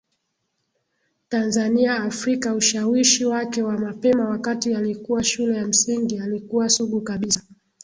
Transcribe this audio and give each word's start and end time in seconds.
Tanzania 1.29 2.03
Afrika 2.03 2.55
Ushawishi 2.55 3.25
wake 3.25 3.63
wa 3.63 3.77
mapema 3.77 4.29
wakati 4.29 4.73
alikuwa 4.75 5.23
shule 5.23 5.57
ya 5.57 5.67
msingi 5.67 6.19
alikuwa 6.19 6.69
sugu 6.69 7.01
kabisa 7.01 7.43